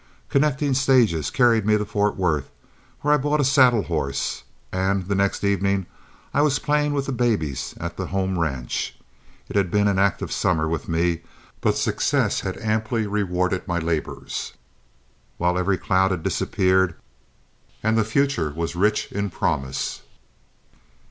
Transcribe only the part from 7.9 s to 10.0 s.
the home ranch. It had been an